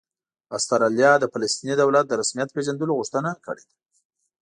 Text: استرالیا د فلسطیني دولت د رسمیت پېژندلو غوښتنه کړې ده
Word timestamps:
استرالیا 0.57 1.11
د 1.19 1.25
فلسطیني 1.33 1.75
دولت 1.81 2.05
د 2.07 2.13
رسمیت 2.21 2.49
پېژندلو 2.55 2.97
غوښتنه 2.99 3.31
کړې 3.45 3.63
ده 3.69 3.75